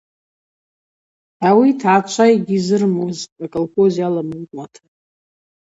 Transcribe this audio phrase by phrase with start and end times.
[1.47, 4.81] Ауи йтгӏачва йгьизырмутӏ аколхоз йаламылуата.